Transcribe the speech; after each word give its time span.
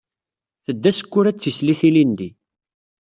Tedda 0.65 0.91
Sekkura 0.97 1.31
d 1.33 1.37
tislit 1.37 1.81
ilindi. 1.87 2.29